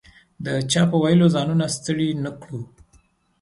د 0.45 0.47
چا 0.71 0.81
په 0.89 0.97
ویلو 1.03 1.27
ځانونه 1.35 1.65
ستړي 1.75 2.09
نه 2.23 2.31
کړو. 2.41 2.61